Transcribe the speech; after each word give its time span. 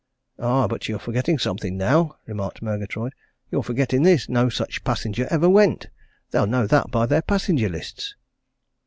"Aye, 0.39 0.65
but 0.67 0.89
you're 0.89 0.97
forgetting 0.97 1.37
something 1.37 1.77
now!" 1.77 2.17
remarked 2.25 2.63
Murgatroyd. 2.63 3.13
"You're 3.51 3.61
forgetting 3.61 4.01
this 4.01 4.27
no 4.27 4.49
such 4.49 4.83
passenger 4.83 5.27
ever 5.29 5.47
went! 5.47 5.89
They'll 6.31 6.47
know 6.47 6.65
that 6.65 6.89
by 6.89 7.05
their 7.05 7.21
passenger 7.21 7.69
lists." 7.69 8.15